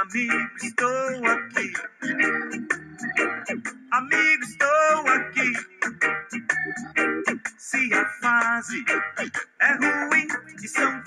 Amigo, 0.00 0.32
estou 0.62 1.26
aqui. 1.26 1.72
Amigo, 3.90 4.44
estou 4.44 5.08
aqui. 5.08 5.52
Se 7.56 7.92
a 7.92 8.04
fase 8.20 8.84
é 9.60 9.72
ruim 9.74 10.28
e 10.62 10.68
são 10.68 11.02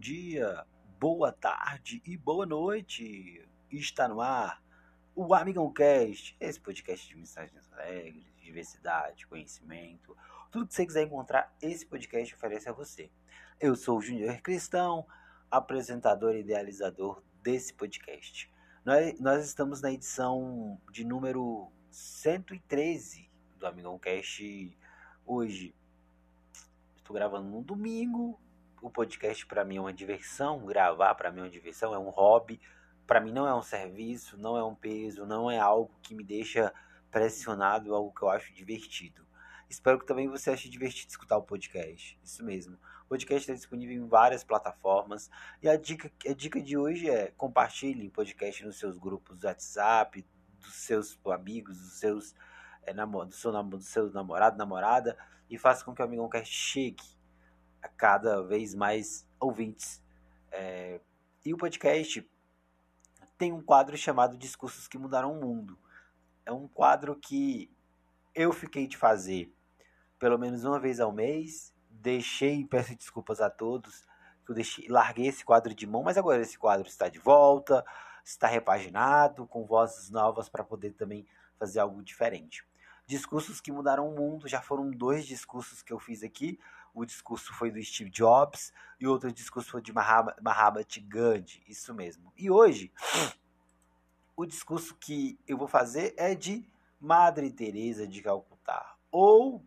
dia, 0.00 0.66
boa 0.98 1.30
tarde 1.30 2.02
e 2.06 2.16
boa 2.16 2.46
noite. 2.46 3.46
Está 3.70 4.08
no 4.08 4.22
ar 4.22 4.62
o 5.14 5.34
Amigão 5.34 5.70
Cast, 5.70 6.34
esse 6.40 6.58
podcast 6.58 7.06
de 7.06 7.14
mensagens 7.14 7.70
alegres, 7.70 8.24
diversidade, 8.40 9.26
conhecimento, 9.26 10.16
tudo 10.50 10.66
que 10.66 10.72
você 10.72 10.86
quiser 10.86 11.02
encontrar, 11.02 11.54
esse 11.60 11.84
podcast 11.84 12.34
oferece 12.34 12.66
a 12.66 12.72
você. 12.72 13.10
Eu 13.60 13.76
sou 13.76 13.98
o 13.98 14.00
Júnior 14.00 14.40
Cristão, 14.40 15.06
apresentador 15.50 16.34
e 16.34 16.40
idealizador 16.40 17.22
desse 17.42 17.74
podcast. 17.74 18.50
Nós, 18.82 19.20
nós 19.20 19.44
estamos 19.44 19.82
na 19.82 19.92
edição 19.92 20.80
de 20.90 21.04
número 21.04 21.70
113 21.90 23.30
do 23.58 23.66
Amigão 23.66 23.98
Cast 23.98 24.78
hoje 25.26 25.74
Estou 27.10 27.18
gravando 27.18 27.50
no 27.50 27.60
domingo. 27.60 28.40
O 28.82 28.88
podcast 28.88 29.44
para 29.44 29.62
mim 29.62 29.76
é 29.76 29.80
uma 29.80 29.92
diversão, 29.92 30.64
gravar 30.64 31.14
para 31.14 31.30
mim 31.30 31.40
é 31.40 31.42
uma 31.42 31.50
diversão, 31.50 31.94
é 31.94 31.98
um 31.98 32.08
hobby. 32.08 32.58
Para 33.06 33.20
mim 33.20 33.30
não 33.30 33.46
é 33.46 33.54
um 33.54 33.60
serviço, 33.60 34.38
não 34.38 34.56
é 34.56 34.64
um 34.64 34.74
peso, 34.74 35.26
não 35.26 35.50
é 35.50 35.58
algo 35.58 35.94
que 36.02 36.14
me 36.14 36.24
deixa 36.24 36.72
pressionado, 37.10 37.90
é 37.90 37.94
algo 37.94 38.10
que 38.14 38.22
eu 38.22 38.30
acho 38.30 38.54
divertido. 38.54 39.26
Espero 39.68 39.98
que 39.98 40.06
também 40.06 40.28
você 40.28 40.50
ache 40.50 40.68
divertido 40.68 41.10
escutar 41.10 41.36
o 41.36 41.42
podcast. 41.42 42.18
Isso 42.24 42.42
mesmo. 42.42 42.78
O 43.04 43.08
podcast 43.10 43.42
está 43.42 43.52
disponível 43.52 43.94
em 43.94 44.08
várias 44.08 44.42
plataformas. 44.42 45.30
E 45.62 45.68
a 45.68 45.76
dica, 45.76 46.10
a 46.26 46.32
dica 46.32 46.60
de 46.60 46.78
hoje 46.78 47.10
é 47.10 47.32
compartilhe 47.36 48.08
o 48.08 48.10
podcast 48.10 48.64
nos 48.64 48.78
seus 48.78 48.96
grupos 48.98 49.38
do 49.38 49.46
WhatsApp, 49.46 50.24
dos 50.58 50.74
seus 50.74 51.20
amigos, 51.26 51.78
dos 51.78 51.98
seus, 51.98 52.34
é, 52.84 52.94
do, 52.94 53.32
seu, 53.32 53.52
do 53.62 53.80
seu 53.82 54.10
namorado, 54.10 54.56
namorada 54.56 55.18
e 55.50 55.58
faça 55.58 55.84
com 55.84 55.94
que 55.94 56.00
o 56.00 56.04
Amigão 56.04 56.28
Cast 56.30 56.50
chegue 56.50 57.19
a 57.82 57.88
cada 57.88 58.42
vez 58.42 58.74
mais 58.74 59.26
ouvintes. 59.38 60.02
É, 60.50 61.00
e 61.44 61.54
o 61.54 61.56
podcast 61.56 62.28
tem 63.38 63.52
um 63.52 63.62
quadro 63.62 63.96
chamado 63.96 64.36
Discursos 64.36 64.86
que 64.86 64.98
Mudaram 64.98 65.32
o 65.32 65.40
Mundo. 65.40 65.78
É 66.44 66.52
um 66.52 66.68
quadro 66.68 67.16
que 67.16 67.70
eu 68.34 68.52
fiquei 68.52 68.86
de 68.86 68.96
fazer 68.96 69.52
pelo 70.20 70.38
menos 70.38 70.64
uma 70.64 70.78
vez 70.78 71.00
ao 71.00 71.10
mês. 71.10 71.74
Deixei, 71.88 72.64
peço 72.64 72.94
desculpas 72.94 73.40
a 73.40 73.50
todos, 73.50 74.06
que 74.44 74.52
eu 74.52 74.54
deixei, 74.54 74.86
larguei 74.88 75.26
esse 75.26 75.44
quadro 75.44 75.74
de 75.74 75.86
mão, 75.86 76.02
mas 76.02 76.18
agora 76.18 76.42
esse 76.42 76.58
quadro 76.58 76.86
está 76.86 77.08
de 77.08 77.18
volta, 77.18 77.84
está 78.24 78.46
repaginado, 78.46 79.46
com 79.46 79.64
vozes 79.64 80.10
novas 80.10 80.48
para 80.48 80.62
poder 80.62 80.92
também 80.92 81.26
fazer 81.58 81.80
algo 81.80 82.02
diferente. 82.02 82.64
Discursos 83.10 83.60
que 83.60 83.72
mudaram 83.72 84.08
o 84.08 84.14
mundo, 84.14 84.46
já 84.46 84.62
foram 84.62 84.88
dois 84.88 85.26
discursos 85.26 85.82
que 85.82 85.92
eu 85.92 85.98
fiz 85.98 86.22
aqui. 86.22 86.60
O 86.94 87.04
discurso 87.04 87.52
foi 87.52 87.68
do 87.68 87.82
Steve 87.82 88.08
Jobs 88.08 88.72
e 89.00 89.06
outro 89.08 89.32
discurso 89.32 89.68
foi 89.68 89.82
de 89.82 89.92
Mahatma 89.92 90.86
Gandhi, 91.08 91.60
isso 91.66 91.92
mesmo. 91.92 92.32
E 92.36 92.48
hoje, 92.48 92.92
o 94.36 94.46
discurso 94.46 94.94
que 94.94 95.36
eu 95.44 95.58
vou 95.58 95.66
fazer 95.66 96.14
é 96.16 96.36
de 96.36 96.64
Madre 97.00 97.50
Teresa 97.50 98.06
de 98.06 98.22
Calcutá, 98.22 98.94
ou 99.10 99.66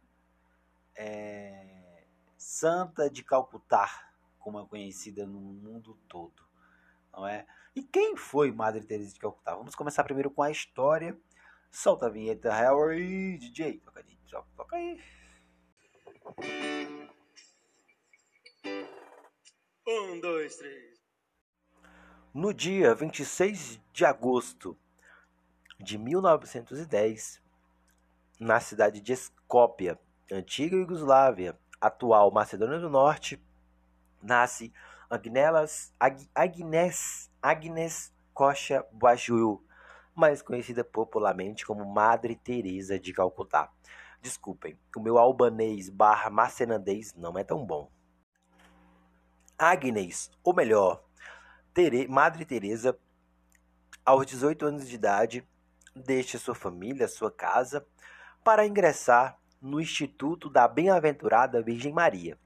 é, 0.96 2.06
Santa 2.38 3.10
de 3.10 3.25
Calcutá, 3.25 4.10
como 4.40 4.58
é 4.58 4.66
conhecida 4.66 5.28
no 5.28 5.42
mundo 5.42 6.00
todo, 6.08 6.48
não 7.12 7.28
é? 7.28 7.46
E 7.75 7.84
quem 7.84 8.16
foi 8.16 8.54
Madre 8.54 8.86
Teresa 8.86 9.12
de 9.12 9.20
Calcutá? 9.20 9.54
Vamos 9.54 9.75
começar 9.75 10.06
primeiro 10.06 10.31
com 10.31 10.42
a 10.42 10.50
história 10.50 11.20
Solta 11.74 12.06
a 12.06 12.10
vinheta, 12.10 12.54
Harry, 12.54 13.36
DJ. 13.40 13.80
Toca 13.80 14.00
aí, 14.00 14.18
toca 14.56 14.76
aí. 14.76 15.02
Um, 19.88 20.20
dois, 20.22 20.56
três. 20.56 21.02
No 22.32 22.54
dia 22.54 22.94
26 22.94 23.82
de 23.92 24.06
agosto 24.06 24.78
de 25.80 25.98
1910, 25.98 27.42
na 28.40 28.60
cidade 28.60 29.02
de 29.02 29.12
Escópia, 29.12 30.00
antiga 30.32 30.76
Iugoslávia, 30.76 31.58
atual 31.82 32.30
Macedônia 32.30 32.78
do 32.78 32.90
Norte, 32.90 33.44
nasce 34.22 34.72
Agnelas, 35.10 35.92
Ag, 36.00 36.30
Agnes, 36.36 37.32
Agnes 37.42 38.14
Coxa 38.32 38.86
Bajul, 38.92 39.66
mais 40.16 40.41
conhecida 40.41 40.84
popularmente 40.84 41.66
como 41.66 41.85
Madre 41.85 42.35
Teresa 42.35 43.00
de 43.00 43.13
Calcutá. 43.13 43.72
Desculpem, 44.22 44.79
o 44.96 45.01
meu 45.01 45.18
albanês 45.18 45.90
barra 45.90 46.29
macenandês 46.29 47.13
não 47.16 47.38
é 47.38 47.44
tão 47.44 47.66
bom. 47.66 47.91
Agnes, 49.57 50.31
ou 50.44 50.53
melhor, 50.53 51.03
Tere, 51.74 52.07
Madre 52.07 52.46
Teresa, 52.46 52.97
aos 54.06 54.25
18 54.25 54.66
anos 54.66 54.88
de 54.88 54.96
idade, 54.96 55.47
deixa 55.96 56.38
sua 56.38 56.56
família, 56.56 57.07
sua 57.07 57.31
casa, 57.31 57.85
para 58.44 58.66
ingressar 58.66 59.40
no 59.62 59.80
Instituto 59.80 60.50
da 60.50 60.68
Bem-aventurada 60.68 61.63
Virgem 61.63 61.94
Maria, 61.94 62.38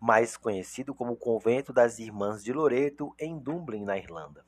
mais 0.00 0.36
conhecido 0.36 0.94
como 0.94 1.16
Convento 1.16 1.72
das 1.72 1.98
Irmãs 1.98 2.42
de 2.42 2.52
Loreto, 2.52 3.14
em 3.18 3.38
Dublin, 3.38 3.84
na 3.84 3.98
Irlanda. 3.98 4.44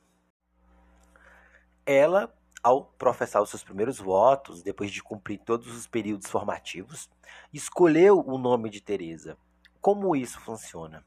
Ela 1.85 2.33
ao 2.65 2.83
professar 2.83 3.43
os 3.43 3.51
seus 3.51 3.63
primeiros 3.63 3.99
votos, 3.99 4.63
depois 4.63 4.89
de 4.89 5.03
cumprir 5.03 5.37
todos 5.37 5.67
os 5.67 5.85
períodos 5.85 6.31
formativos, 6.31 7.07
escolheu 7.53 8.19
o 8.25 8.39
nome 8.39 8.71
de 8.71 8.81
Teresa. 8.81 9.37
Como 9.79 10.15
isso 10.15 10.41
funciona? 10.41 11.05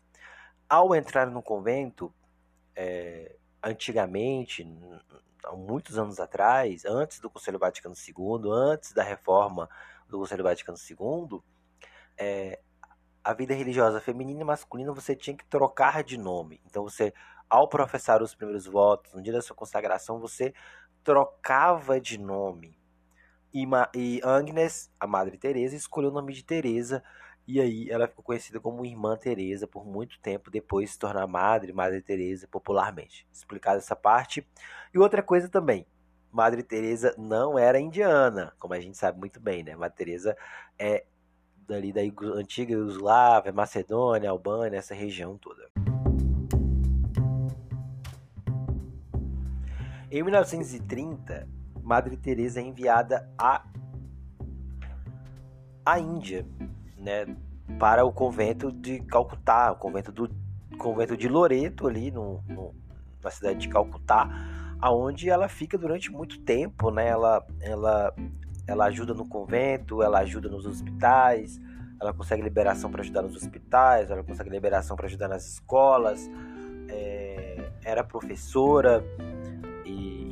Ao 0.68 0.94
entrar 0.94 1.28
no 1.28 1.42
convento, 1.42 2.14
é, 2.76 3.34
antigamente, 3.60 4.64
há 5.44 5.56
muitos 5.56 5.98
anos 5.98 6.20
atrás, 6.20 6.84
antes 6.84 7.18
do 7.18 7.28
Conselho 7.28 7.58
Vaticano 7.58 7.96
II, 7.96 8.52
antes 8.52 8.92
da 8.92 9.02
reforma 9.02 9.68
do 10.08 10.20
Conselho 10.20 10.44
Vaticano 10.44 10.78
II, 10.78 11.40
é, 12.16 12.60
a 13.24 13.34
vida 13.34 13.52
religiosa 13.52 14.00
feminina 14.00 14.42
e 14.42 14.44
masculina 14.44 14.92
você 14.92 15.16
tinha 15.16 15.36
que 15.36 15.44
trocar 15.46 16.04
de 16.04 16.18
nome. 16.18 16.60
Então 16.66 16.84
você, 16.84 17.12
ao 17.50 17.68
professar 17.68 18.22
os 18.22 18.32
primeiros 18.32 18.64
votos, 18.64 19.12
no 19.12 19.20
dia 19.20 19.32
da 19.32 19.42
sua 19.42 19.56
consagração, 19.56 20.20
você 20.20 20.54
trocava 21.08 21.98
de 21.98 22.18
nome. 22.18 22.78
E, 23.54 23.66
e 23.94 24.20
Agnes, 24.22 24.92
a 25.00 25.06
Madre 25.06 25.38
Teresa, 25.38 25.74
escolheu 25.74 26.10
o 26.10 26.12
nome 26.12 26.34
de 26.34 26.44
Teresa 26.44 27.02
e 27.46 27.62
aí 27.62 27.88
ela 27.88 28.06
ficou 28.06 28.22
conhecida 28.22 28.60
como 28.60 28.84
Irmã 28.84 29.16
Teresa 29.16 29.66
por 29.66 29.86
muito 29.86 30.20
tempo, 30.20 30.50
depois 30.50 30.90
se 30.90 30.98
tornar 30.98 31.26
Madre, 31.26 31.72
Madre 31.72 32.02
Teresa 32.02 32.46
popularmente. 32.46 33.26
Explicada 33.32 33.78
essa 33.78 33.96
parte. 33.96 34.46
E 34.92 34.98
outra 34.98 35.22
coisa 35.22 35.48
também, 35.48 35.86
Madre 36.30 36.62
Teresa 36.62 37.14
não 37.16 37.58
era 37.58 37.80
indiana, 37.80 38.52
como 38.58 38.74
a 38.74 38.80
gente 38.80 38.98
sabe 38.98 39.18
muito 39.18 39.40
bem, 39.40 39.64
né? 39.64 39.74
Madre 39.74 39.96
Teresa 39.96 40.36
é 40.78 41.06
dali 41.66 41.90
da 41.90 42.02
antiga 42.36 42.74
Yugoslávia, 42.74 43.50
Macedônia, 43.50 44.28
Albânia, 44.28 44.76
essa 44.76 44.94
região 44.94 45.38
toda. 45.38 45.70
Em 50.10 50.22
1930, 50.22 51.46
Madre 51.82 52.16
Teresa 52.16 52.60
é 52.60 52.62
enviada 52.62 53.28
à 53.36 53.62
à 55.84 55.98
Índia, 55.98 56.46
né, 56.98 57.26
para 57.78 58.04
o 58.04 58.12
convento 58.12 58.70
de 58.70 59.00
Calcutá, 59.00 59.72
o 59.72 59.76
convento 59.76 60.12
do 60.12 60.30
convento 60.78 61.16
de 61.16 61.28
Loreto 61.28 61.86
ali 61.86 62.10
no, 62.10 62.42
no, 62.46 62.74
na 63.22 63.30
cidade 63.30 63.58
de 63.60 63.68
Calcutá, 63.68 64.28
aonde 64.80 65.28
ela 65.28 65.48
fica 65.48 65.76
durante 65.76 66.10
muito 66.10 66.40
tempo, 66.40 66.90
né? 66.90 67.08
Ela 67.08 67.46
ela 67.60 68.14
ela 68.66 68.84
ajuda 68.86 69.12
no 69.12 69.26
convento, 69.26 70.02
ela 70.02 70.20
ajuda 70.20 70.48
nos 70.48 70.64
hospitais, 70.66 71.58
ela 72.00 72.14
consegue 72.14 72.42
liberação 72.42 72.90
para 72.90 73.02
ajudar 73.02 73.22
nos 73.22 73.36
hospitais, 73.36 74.10
ela 74.10 74.22
consegue 74.22 74.48
liberação 74.48 74.96
para 74.96 75.06
ajudar 75.06 75.28
nas 75.28 75.46
escolas, 75.46 76.30
é, 76.88 77.70
era 77.82 78.04
professora, 78.04 79.02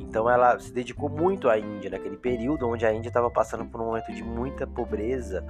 então 0.09 0.31
ela 0.31 0.59
se 0.59 0.73
dedicou 0.73 1.09
muito 1.09 1.49
à 1.49 1.59
Índia 1.59 1.91
naquele 1.91 2.17
período 2.17 2.69
onde 2.69 2.87
a 2.87 2.93
Índia 2.93 3.09
estava 3.09 3.31
passando 3.31 3.65
por 3.65 3.81
um 3.81 3.87
momento 3.87 4.13
de 4.13 4.23
muita 4.23 4.67
pobreza 4.67 5.45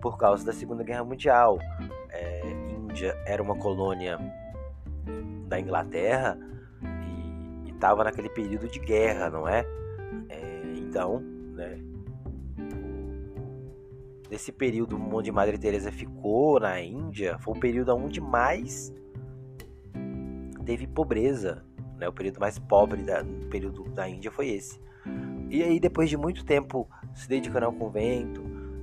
por 0.00 0.18
causa 0.18 0.44
da 0.44 0.52
Segunda 0.52 0.82
Guerra 0.82 1.04
Mundial. 1.04 1.58
É, 2.10 2.42
Índia 2.76 3.16
era 3.24 3.42
uma 3.42 3.56
colônia 3.56 4.18
da 5.48 5.58
Inglaterra 5.58 6.38
e 7.64 7.70
estava 7.70 8.04
naquele 8.04 8.28
período 8.28 8.68
de 8.68 8.78
guerra, 8.78 9.30
não 9.30 9.48
é? 9.48 9.64
é 10.28 10.62
então, 10.76 11.20
né? 11.54 11.78
Nesse 14.30 14.50
período 14.50 14.96
onde 14.96 15.30
Madre 15.30 15.58
Teresa 15.58 15.92
ficou 15.92 16.58
na 16.58 16.80
Índia, 16.80 17.38
foi 17.38 17.54
o 17.54 17.60
período 17.60 17.94
onde 17.94 18.20
mais 18.20 18.94
teve 20.64 20.86
pobreza, 20.86 21.64
né? 22.02 22.08
O 22.08 22.12
período 22.12 22.40
mais 22.40 22.58
pobre 22.58 23.02
da, 23.02 23.22
do 23.22 23.46
período 23.46 23.84
da 23.84 24.08
Índia 24.08 24.30
foi 24.30 24.48
esse. 24.48 24.80
E 25.48 25.62
aí, 25.62 25.78
depois 25.78 26.10
de 26.10 26.16
muito 26.16 26.44
tempo 26.44 26.88
se 27.14 27.28
dedicando 27.28 27.66
ao 27.66 27.72
convento, 27.72 28.42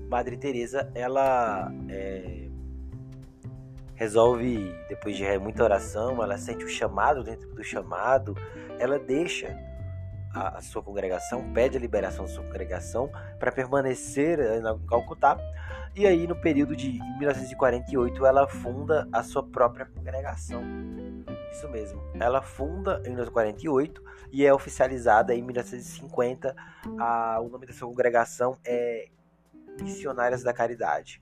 Madre 0.10 0.38
Teresa 0.38 0.89
ela 0.95 1.71
é, 1.89 2.48
resolve, 3.95 4.74
depois 4.88 5.18
de 5.18 5.38
muita 5.39 5.63
oração, 5.63 6.24
ela 6.24 6.38
sente 6.38 6.63
o 6.63 6.68
chamado 6.69 7.24
dentro 7.24 7.50
do 7.54 7.63
chamado, 7.63 8.36
ela 8.80 8.98
deixa 8.98 9.57
a, 10.33 10.57
a 10.57 10.62
sua 10.62 10.81
congregação, 10.81 11.51
pede 11.54 11.77
a 11.77 11.80
liberação 11.80 12.25
da 12.25 12.31
sua 12.31 12.44
congregação 12.44 13.12
para 13.38 13.51
permanecer 13.51 14.39
em 14.39 14.88
Calcutá. 14.88 15.38
E 15.95 16.06
aí, 16.06 16.27
no 16.27 16.36
período 16.36 16.75
de 16.75 17.00
1948, 17.18 18.25
ela 18.25 18.48
funda 18.48 19.07
a 19.12 19.24
sua 19.24 19.44
própria 19.44 19.86
congregação. 19.86 20.63
Isso 21.51 21.68
mesmo. 21.69 22.01
Ela 22.19 22.42
funda 22.42 23.00
em 23.06 23.10
1948 23.10 24.04
e 24.31 24.46
é 24.46 24.54
oficializada 24.54 25.34
em 25.34 25.42
1950. 25.42 26.56
A, 27.00 27.40
o 27.42 27.50
nome 27.50 27.66
da 27.66 27.74
sua 27.74 27.88
congregação 27.88 28.57
é 28.66 29.10
Missionárias 29.81 30.44
da 30.44 30.54
Caridade. 30.54 31.19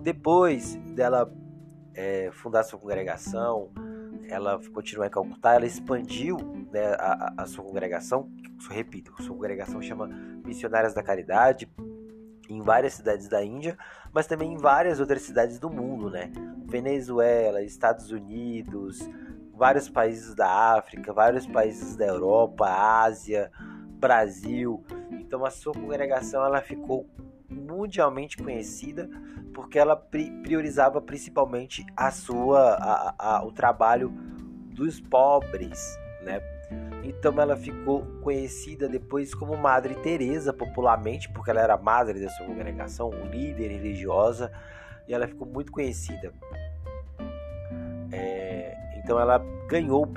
Depois 0.00 0.76
dela 0.94 1.32
é, 1.94 2.30
fundar 2.32 2.64
sua 2.64 2.78
congregação, 2.78 3.70
ela 4.28 4.60
continuou 4.72 5.06
em 5.06 5.10
Calcutá, 5.10 5.54
ela 5.54 5.66
expandiu 5.66 6.36
né, 6.72 6.94
a, 6.98 7.34
a, 7.38 7.46
sua 7.46 7.64
congregação, 7.64 8.30
repito, 8.70 9.12
sua 9.22 9.34
congregação 9.34 9.82
chama 9.82 10.06
Missionárias 10.44 10.94
da 10.94 11.02
Caridade, 11.02 11.68
em 12.48 12.62
várias 12.62 12.94
cidades 12.94 13.28
da 13.28 13.44
Índia, 13.44 13.76
mas 14.12 14.26
também 14.26 14.52
em 14.52 14.56
várias 14.56 14.98
outras 14.98 15.22
cidades 15.22 15.58
do 15.58 15.70
mundo, 15.70 16.10
né? 16.10 16.32
Venezuela, 16.66 17.62
Estados 17.62 18.10
Unidos, 18.10 19.08
vários 19.60 19.90
países 19.90 20.34
da 20.34 20.48
África, 20.78 21.12
vários 21.12 21.46
países 21.46 21.94
da 21.94 22.06
Europa, 22.06 22.64
Ásia, 22.66 23.52
Brasil. 23.98 24.82
Então 25.10 25.44
a 25.44 25.50
sua 25.50 25.74
congregação 25.74 26.42
ela 26.42 26.62
ficou 26.62 27.06
mundialmente 27.46 28.38
conhecida 28.38 29.06
porque 29.52 29.78
ela 29.78 29.94
priorizava 29.94 30.98
principalmente 31.02 31.84
a 31.94 32.10
sua 32.10 32.70
a, 32.70 33.14
a, 33.18 33.44
o 33.44 33.52
trabalho 33.52 34.08
dos 34.72 34.98
pobres, 34.98 35.94
né? 36.22 36.40
Então 37.04 37.38
ela 37.38 37.54
ficou 37.54 38.06
conhecida 38.22 38.88
depois 38.88 39.34
como 39.34 39.58
Madre 39.58 39.94
Teresa 39.96 40.54
popularmente, 40.54 41.30
porque 41.30 41.50
ela 41.50 41.60
era 41.60 41.76
madre 41.76 42.18
da 42.18 42.30
sua 42.30 42.46
congregação, 42.46 43.10
líder 43.30 43.68
religiosa, 43.68 44.50
e 45.06 45.12
ela 45.12 45.26
ficou 45.26 45.46
muito 45.46 45.70
conhecida. 45.70 46.32
É, 49.10 49.10
então 49.10 49.20
ela 49.20 49.38
ganhou 49.66 50.04
o, 50.04 50.06
o, 50.06 50.10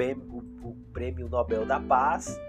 o 0.69 0.75
prêmio 0.93 1.27
Nobel 1.27 1.65
da 1.65 1.79
Paz 1.79 2.39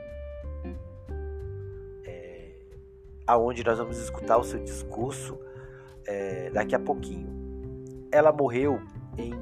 aonde 3.27 3.65
nós 3.65 3.79
vamos 3.79 3.97
escutar 3.97 4.37
o 4.37 4.45
seu 4.45 4.63
discurso 4.63 5.41
é, 6.07 6.51
daqui 6.51 6.75
a 6.75 6.79
pouquinho. 6.79 7.27
Ela 8.13 8.31
morreu 8.31 8.79
em 9.17 9.33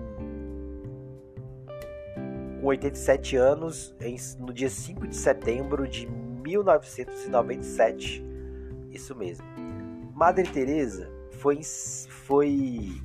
com 2.60 2.68
87 2.68 3.34
anos 3.34 3.92
em, 4.00 4.16
no 4.38 4.52
dia 4.52 4.70
5 4.70 5.08
de 5.08 5.16
setembro 5.16 5.88
de 5.88 6.06
1997. 6.06 8.24
Isso 8.92 9.16
mesmo. 9.16 9.44
Madre 10.14 10.48
Teresa 10.48 11.10
foi 11.32 11.60
foi 11.64 13.02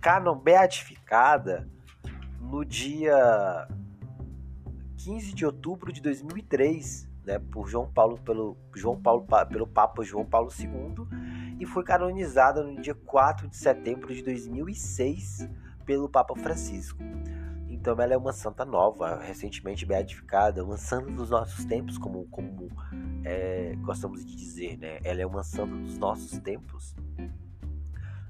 canon 0.00 0.36
beatificada 0.36 1.68
no 2.40 2.64
dia 2.64 3.68
15 4.96 5.34
de 5.34 5.46
outubro 5.46 5.92
de 5.92 6.00
2003 6.00 7.08
né, 7.24 7.38
por 7.38 7.68
João 7.68 7.90
Paulo 7.90 8.18
pelo 8.18 8.56
João 8.74 9.00
Paulo 9.00 9.26
pelo 9.48 9.66
Papa 9.66 10.02
João 10.02 10.24
Paulo 10.24 10.50
II 10.58 11.06
e 11.60 11.66
foi 11.66 11.84
canonizada 11.84 12.62
no 12.62 12.80
dia 12.80 12.94
4 12.94 13.48
de 13.48 13.56
setembro 13.56 14.14
de 14.14 14.22
2006 14.22 15.48
pelo 15.84 16.08
Papa 16.08 16.34
Francisco. 16.34 16.98
Então 17.68 17.98
ela 18.00 18.14
é 18.14 18.16
uma 18.16 18.32
santa 18.32 18.64
nova, 18.64 19.20
recentemente 19.20 19.86
beatificada, 19.86 20.64
uma 20.64 20.76
santa 20.76 21.10
dos 21.10 21.30
nossos 21.30 21.64
tempos, 21.64 21.96
como, 21.96 22.26
como 22.26 22.68
é, 23.24 23.74
gostamos 23.80 24.24
de 24.24 24.36
dizer, 24.36 24.76
né? 24.76 25.00
Ela 25.04 25.22
é 25.22 25.26
uma 25.26 25.42
santa 25.42 25.74
dos 25.74 25.96
nossos 25.96 26.38
tempos. 26.40 26.94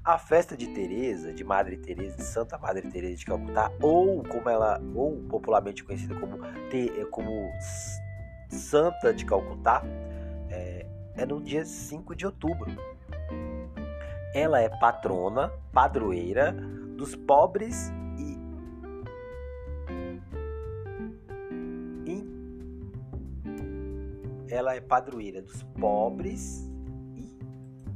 A 0.03 0.17
festa 0.17 0.57
de 0.57 0.67
Teresa, 0.67 1.31
de 1.31 1.43
Madre 1.43 1.77
Teresa, 1.77 2.23
Santa 2.23 2.57
Madre 2.57 2.89
Teresa 2.89 3.17
de 3.17 3.25
Calcutá, 3.25 3.71
ou 3.79 4.23
como 4.23 4.49
ela, 4.49 4.81
ou 4.95 5.21
popularmente 5.29 5.83
conhecida 5.83 6.15
como, 6.15 6.39
como 7.11 7.51
Santa 8.49 9.13
de 9.13 9.23
Calcutá 9.25 9.83
é, 10.49 10.87
é 11.15 11.23
no 11.23 11.39
dia 11.39 11.63
5 11.63 12.15
de 12.15 12.25
outubro. 12.25 12.71
Ela 14.33 14.59
é 14.59 14.69
patrona, 14.69 15.53
padroeira 15.71 16.51
dos 16.97 17.15
pobres 17.15 17.91
e, 18.17 18.39
ela 24.49 24.73
é 24.73 24.81
padroeira 24.81 25.43
dos 25.43 25.61
pobres 25.61 26.70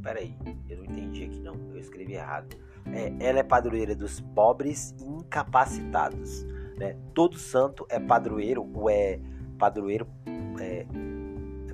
peraí, 0.05 0.37
eu 0.69 0.77
não 0.77 0.85
entendi 0.85 1.23
aqui 1.23 1.39
não, 1.39 1.55
eu 1.71 1.79
escrevi 1.79 2.13
errado. 2.13 2.55
É, 2.93 3.11
ela 3.19 3.39
é 3.39 3.43
padroeira 3.43 3.95
dos 3.95 4.19
pobres 4.19 4.93
e 4.99 5.03
incapacitados. 5.03 6.43
Né? 6.77 6.95
Todo 7.15 7.39
santo 7.39 7.87
é 7.89 7.99
padroeiro 7.99 8.69
ou 8.71 8.87
é 8.87 9.19
padroeiro 9.57 10.07
é, 10.61 10.85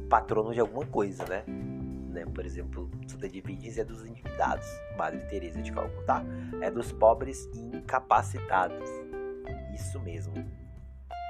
patrono 0.09 0.53
de 0.53 0.61
alguma 0.61 0.85
coisa, 0.85 1.25
né? 1.25 1.43
né? 1.45 2.25
Por 2.33 2.45
exemplo, 2.45 2.89
Santa 3.05 3.27
Divides 3.27 3.77
é 3.77 3.83
dos 3.83 4.05
endividados, 4.05 4.65
Madre 4.97 5.19
Teresa 5.27 5.61
de 5.61 5.71
Calcutá 5.71 6.23
é 6.61 6.71
dos 6.71 6.93
pobres 6.93 7.49
e 7.53 7.59
incapacitados. 7.59 8.89
Isso 9.73 9.99
mesmo. 9.99 10.33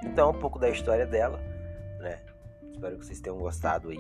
Então, 0.03 0.29
um 0.29 0.39
pouco 0.39 0.59
da 0.59 0.69
história 0.69 1.07
dela, 1.07 1.39
né? 1.99 2.19
Espero 2.71 2.97
que 2.97 3.05
vocês 3.05 3.19
tenham 3.19 3.37
gostado 3.37 3.89
aí. 3.89 3.99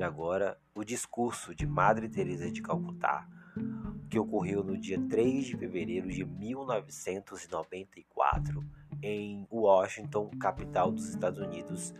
Ouvir 0.00 0.04
agora 0.04 0.58
o 0.74 0.82
discurso 0.82 1.54
de 1.54 1.66
Madre 1.66 2.08
Teresa 2.08 2.50
de 2.50 2.62
Calcutá, 2.62 3.28
que 4.08 4.18
ocorreu 4.18 4.64
no 4.64 4.78
dia 4.78 4.98
3 5.08 5.46
de 5.46 5.56
fevereiro 5.56 6.08
de 6.08 6.24
1994 6.24 8.64
em 9.02 9.46
Washington, 9.50 10.30
capital 10.40 10.90
dos 10.90 11.08
Estados 11.08 11.38
Unidos. 11.38 11.94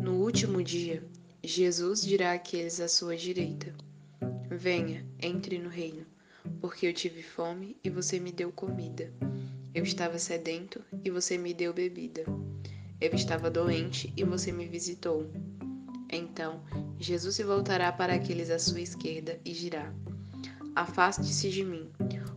No 0.00 0.22
último 0.22 0.62
dia, 0.62 1.04
Jesus 1.42 2.02
dirá 2.02 2.32
àqueles 2.32 2.80
à 2.80 2.88
sua 2.88 3.16
direita: 3.16 3.74
Venha, 4.50 5.06
entre 5.20 5.58
no 5.58 5.68
reino 5.68 6.15
porque 6.60 6.86
eu 6.86 6.92
tive 6.92 7.22
fome 7.22 7.76
e 7.82 7.90
você 7.90 8.18
me 8.18 8.32
deu 8.32 8.52
comida. 8.52 9.12
Eu 9.74 9.82
estava 9.82 10.18
sedento 10.18 10.82
e 11.04 11.10
você 11.10 11.36
me 11.36 11.52
deu 11.52 11.72
bebida. 11.72 12.24
Eu 13.00 13.12
estava 13.14 13.50
doente 13.50 14.12
e 14.16 14.24
você 14.24 14.50
me 14.50 14.66
visitou. 14.66 15.30
Então, 16.10 16.62
Jesus 16.98 17.34
se 17.34 17.44
voltará 17.44 17.92
para 17.92 18.14
aqueles 18.14 18.48
à 18.50 18.58
sua 18.58 18.80
esquerda 18.80 19.38
e 19.44 19.52
dirá: 19.52 19.92
Afaste-se 20.74 21.50
de 21.50 21.64
mim, 21.64 21.90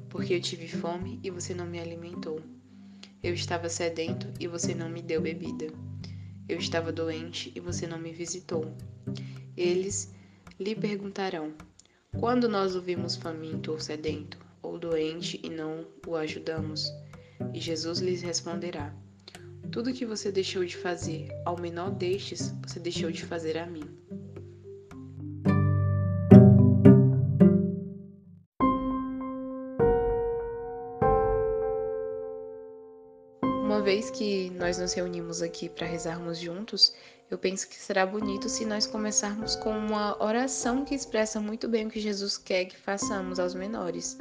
porque 0.09 0.33
eu 0.33 0.41
tive 0.41 0.67
fome 0.67 1.19
e 1.23 1.29
você 1.29 1.53
não 1.53 1.65
me 1.65 1.79
alimentou. 1.79 2.41
Eu 3.21 3.33
estava 3.33 3.69
sedento 3.69 4.27
e 4.39 4.47
você 4.47 4.73
não 4.73 4.89
me 4.89 5.01
deu 5.01 5.21
bebida. 5.21 5.67
Eu 6.47 6.57
estava 6.57 6.91
doente 6.91 7.51
e 7.55 7.59
você 7.59 7.85
não 7.85 7.99
me 7.99 8.11
visitou. 8.11 8.73
Eles 9.55 10.13
lhe 10.59 10.75
perguntarão: 10.75 11.53
quando 12.17 12.49
nós 12.49 12.75
o 12.75 12.81
vimos 12.81 13.15
faminto 13.15 13.71
ou 13.71 13.79
sedento, 13.79 14.37
ou 14.63 14.79
doente 14.79 15.39
e 15.43 15.49
não 15.49 15.85
o 16.07 16.15
ajudamos? 16.15 16.91
E 17.53 17.59
Jesus 17.59 17.99
lhes 17.99 18.21
responderá: 18.21 18.93
Tudo 19.71 19.93
que 19.93 20.05
você 20.05 20.31
deixou 20.31 20.65
de 20.65 20.75
fazer 20.75 21.29
ao 21.45 21.57
menor 21.59 21.91
destes, 21.91 22.53
você 22.67 22.79
deixou 22.79 23.11
de 23.11 23.23
fazer 23.23 23.57
a 23.57 23.65
mim. 23.65 23.83
Uma 33.63 33.81
vez 33.81 34.09
que 34.09 34.38
nós 34.59 34.77
nos 34.77 34.91
reunimos 34.91 35.41
aqui 35.41 35.69
para 35.69 35.87
rezarmos 35.87 36.37
juntos, 36.37 36.93
eu 37.31 37.37
penso 37.37 37.69
que 37.69 37.75
será 37.75 38.05
bonito 38.05 38.49
se 38.49 38.65
nós 38.65 38.85
começarmos 38.85 39.55
com 39.55 39.71
uma 39.71 40.21
oração 40.21 40.83
que 40.83 40.93
expressa 40.93 41.39
muito 41.39 41.69
bem 41.69 41.87
o 41.87 41.89
que 41.89 42.01
Jesus 42.01 42.37
quer 42.37 42.65
que 42.65 42.75
façamos 42.75 43.39
aos 43.39 43.55
menores. 43.55 44.17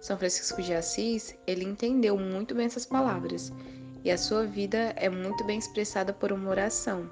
São 0.00 0.16
Francisco 0.16 0.62
de 0.62 0.72
Assis, 0.72 1.36
ele 1.46 1.64
entendeu 1.64 2.16
muito 2.16 2.54
bem 2.54 2.64
essas 2.64 2.86
palavras, 2.86 3.52
e 4.02 4.10
a 4.10 4.16
sua 4.16 4.46
vida 4.46 4.94
é 4.96 5.10
muito 5.10 5.44
bem 5.44 5.58
expressada 5.58 6.14
por 6.14 6.32
uma 6.32 6.48
oração. 6.48 7.10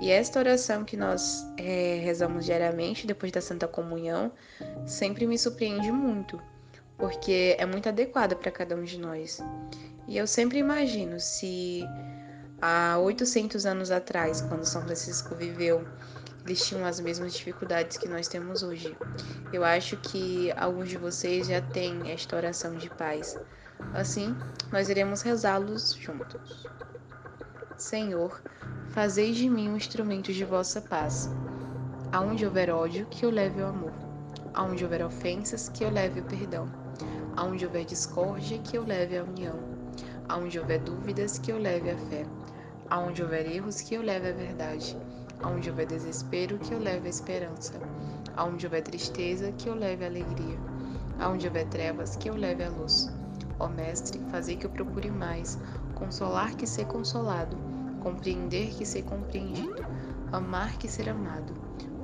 E 0.00 0.10
esta 0.10 0.40
oração 0.40 0.84
que 0.84 0.96
nós 0.96 1.46
é, 1.56 2.00
rezamos 2.02 2.44
diariamente 2.44 3.06
depois 3.06 3.30
da 3.30 3.40
Santa 3.40 3.68
Comunhão 3.68 4.32
sempre 4.84 5.28
me 5.28 5.38
surpreende 5.38 5.92
muito, 5.92 6.42
porque 6.96 7.54
é 7.56 7.64
muito 7.64 7.88
adequada 7.88 8.34
para 8.34 8.50
cada 8.50 8.74
um 8.74 8.82
de 8.82 8.98
nós. 8.98 9.40
E 10.08 10.16
eu 10.16 10.26
sempre 10.26 10.58
imagino 10.58 11.20
se 11.20 11.84
há 12.62 12.96
800 12.98 13.66
anos 13.66 13.90
atrás, 13.90 14.40
quando 14.40 14.64
São 14.64 14.80
Francisco 14.80 15.34
viveu, 15.34 15.86
eles 16.46 16.66
tinham 16.66 16.86
as 16.86 16.98
mesmas 16.98 17.34
dificuldades 17.34 17.98
que 17.98 18.08
nós 18.08 18.26
temos 18.26 18.62
hoje. 18.62 18.96
Eu 19.52 19.62
acho 19.62 19.98
que 19.98 20.50
alguns 20.52 20.88
de 20.88 20.96
vocês 20.96 21.46
já 21.46 21.60
têm 21.60 22.10
esta 22.10 22.36
oração 22.36 22.74
de 22.76 22.88
paz. 22.88 23.38
Assim, 23.92 24.34
nós 24.72 24.88
iremos 24.88 25.20
rezá-los 25.20 25.92
juntos. 25.92 26.66
Senhor, 27.76 28.40
fazei 28.88 29.34
de 29.34 29.46
mim 29.50 29.68
um 29.68 29.76
instrumento 29.76 30.32
de 30.32 30.42
vossa 30.42 30.80
paz. 30.80 31.28
Aonde 32.10 32.46
houver 32.46 32.70
ódio, 32.70 33.06
que 33.10 33.26
eu 33.26 33.30
leve 33.30 33.60
o 33.60 33.66
amor. 33.66 33.92
Aonde 34.54 34.84
houver 34.84 35.04
ofensas, 35.04 35.68
que 35.68 35.84
eu 35.84 35.90
leve 35.90 36.20
o 36.20 36.24
perdão. 36.24 36.66
Aonde 37.36 37.66
houver 37.66 37.84
discórdia, 37.84 38.58
que 38.60 38.78
eu 38.78 38.86
leve 38.86 39.18
a 39.18 39.22
união. 39.22 39.67
Aonde 40.28 40.58
houver 40.58 40.80
dúvidas, 40.80 41.38
que 41.38 41.50
eu 41.50 41.58
leve 41.58 41.90
a 41.90 41.96
fé. 41.96 42.26
Aonde 42.90 43.22
houver 43.22 43.50
erros, 43.50 43.80
que 43.80 43.94
eu 43.94 44.02
leve 44.02 44.28
a 44.28 44.32
verdade. 44.32 44.96
Aonde 45.42 45.70
houver 45.70 45.86
desespero, 45.86 46.58
que 46.58 46.72
eu 46.72 46.78
leve 46.78 47.06
a 47.06 47.10
esperança. 47.10 47.74
Aonde 48.36 48.66
houver 48.66 48.82
tristeza, 48.82 49.52
que 49.52 49.68
eu 49.68 49.74
leve 49.74 50.04
a 50.04 50.08
alegria. 50.08 50.58
Aonde 51.18 51.46
houver 51.46 51.66
trevas, 51.66 52.16
que 52.16 52.28
eu 52.28 52.36
leve 52.36 52.62
a 52.62 52.70
luz. 52.70 53.10
Ó 53.58 53.68
Mestre, 53.68 54.20
fazei 54.30 54.56
que 54.56 54.66
eu 54.66 54.70
procure 54.70 55.10
mais, 55.10 55.58
consolar 55.94 56.54
que 56.54 56.66
ser 56.66 56.86
consolado, 56.86 57.56
compreender 58.00 58.70
que 58.70 58.86
ser 58.86 59.02
compreendido, 59.02 59.84
amar 60.30 60.78
que 60.78 60.88
ser 60.88 61.08
amado, 61.08 61.52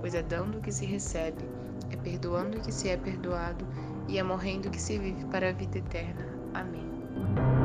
pois 0.00 0.14
é 0.14 0.22
dando 0.22 0.60
que 0.60 0.72
se 0.72 0.84
recebe, 0.84 1.44
é 1.90 1.96
perdoando 1.96 2.60
que 2.60 2.72
se 2.72 2.88
é 2.88 2.96
perdoado 2.96 3.64
e 4.08 4.18
é 4.18 4.22
morrendo 4.22 4.68
que 4.68 4.80
se 4.80 4.98
vive 4.98 5.24
para 5.26 5.50
a 5.50 5.52
vida 5.52 5.78
eterna. 5.78 6.26
Amém. 6.52 7.63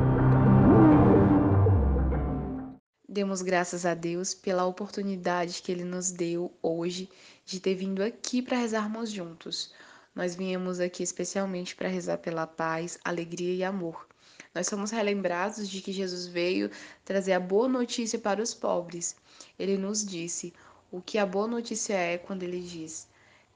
Demos 3.11 3.41
graças 3.41 3.87
a 3.87 3.95
Deus 3.95 4.35
pela 4.35 4.67
oportunidade 4.67 5.63
que 5.63 5.71
Ele 5.71 5.83
nos 5.83 6.11
deu 6.11 6.55
hoje 6.61 7.09
de 7.43 7.59
ter 7.59 7.73
vindo 7.73 8.03
aqui 8.03 8.39
para 8.39 8.59
rezarmos 8.59 9.09
juntos. 9.09 9.73
Nós 10.13 10.35
viemos 10.35 10.79
aqui 10.79 11.01
especialmente 11.01 11.75
para 11.75 11.89
rezar 11.89 12.19
pela 12.19 12.45
paz, 12.45 12.99
alegria 13.03 13.55
e 13.55 13.63
amor. 13.63 14.07
Nós 14.53 14.67
somos 14.67 14.91
relembrados 14.91 15.67
de 15.67 15.81
que 15.81 15.91
Jesus 15.91 16.27
veio 16.27 16.69
trazer 17.03 17.33
a 17.33 17.39
boa 17.39 17.67
notícia 17.67 18.19
para 18.19 18.43
os 18.43 18.53
pobres. 18.53 19.15
Ele 19.57 19.75
nos 19.75 20.05
disse 20.05 20.53
o 20.91 21.01
que 21.01 21.17
a 21.17 21.25
boa 21.25 21.47
notícia 21.47 21.95
é 21.95 22.15
quando 22.15 22.43
ele 22.43 22.61
diz: 22.61 23.07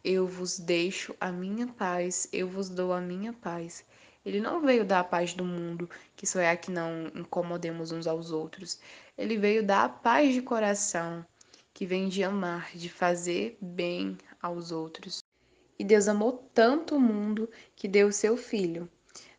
Eu 0.03 0.25
vos 0.25 0.57
deixo 0.57 1.15
a 1.21 1.31
minha 1.31 1.67
paz, 1.67 2.27
eu 2.33 2.47
vos 2.47 2.69
dou 2.69 2.91
a 2.91 2.99
minha 2.99 3.31
paz. 3.33 3.85
Ele 4.25 4.39
não 4.39 4.61
veio 4.61 4.83
dar 4.83 5.01
a 5.01 5.03
paz 5.03 5.33
do 5.33 5.43
mundo, 5.43 5.87
que 6.15 6.25
só 6.25 6.39
é 6.39 6.49
a 6.49 6.57
que 6.57 6.71
não 6.71 7.11
incomodemos 7.13 7.91
uns 7.91 8.07
aos 8.07 8.31
outros. 8.31 8.79
Ele 9.17 9.37
veio 9.37 9.65
dar 9.65 9.85
a 9.85 9.89
paz 9.89 10.33
de 10.33 10.41
coração, 10.41 11.25
que 11.73 11.85
vem 11.85 12.09
de 12.09 12.23
amar, 12.23 12.71
de 12.75 12.89
fazer 12.89 13.57
bem 13.61 14.17
aos 14.41 14.71
outros. 14.71 15.23
E 15.77 15.83
Deus 15.83 16.07
amou 16.07 16.49
tanto 16.53 16.95
o 16.95 16.99
mundo 16.99 17.49
que 17.75 17.87
deu 17.87 18.07
o 18.07 18.13
seu 18.13 18.37
filho. 18.37 18.89